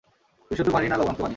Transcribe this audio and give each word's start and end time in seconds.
বিশুদ্ধ 0.51 0.69
পানি 0.71 0.85
না 0.87 0.95
লবণাক্ত 0.97 1.21
পানি? 1.21 1.29